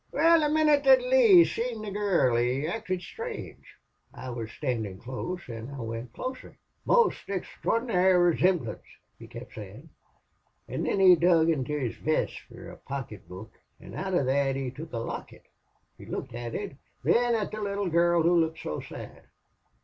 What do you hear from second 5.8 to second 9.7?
went closer. 'Most exthraordinary rezemblance,' he kept